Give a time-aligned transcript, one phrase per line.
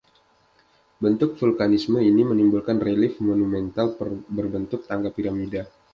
[1.03, 3.87] Bentuk vulkanisme ini menimbulkan relief monumental
[4.35, 5.63] berbentuk tangga piramida.